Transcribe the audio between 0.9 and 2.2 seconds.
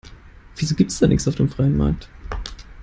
da nix auf dem freien Markt?